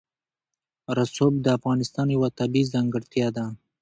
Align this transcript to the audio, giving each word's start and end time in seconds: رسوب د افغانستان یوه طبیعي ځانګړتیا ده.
رسوب 0.97 1.33
د 1.41 1.47
افغانستان 1.57 2.07
یوه 2.15 2.29
طبیعي 2.39 2.71
ځانګړتیا 2.73 3.27
ده. 3.37 3.45